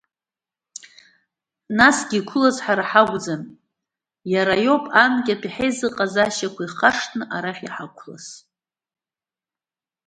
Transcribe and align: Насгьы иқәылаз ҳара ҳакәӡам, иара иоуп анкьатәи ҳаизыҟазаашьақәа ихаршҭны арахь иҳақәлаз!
Насгьы 1.77 2.17
иқәылаз 2.19 2.57
ҳара 2.65 2.83
ҳакәӡам, 2.89 3.43
иара 4.33 4.55
иоуп 4.65 4.85
анкьатәи 5.03 5.53
ҳаизыҟазаашьақәа 5.55 6.61
ихаршҭны 6.63 7.23
арахь 7.35 7.63
иҳақәлаз! 7.67 8.25